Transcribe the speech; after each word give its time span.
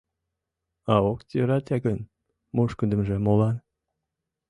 А 0.93 0.95
ок 1.11 1.19
йӧрате 1.35 1.77
гын, 1.85 1.99
мушкындемже 2.55 3.15
молан?! 3.25 3.55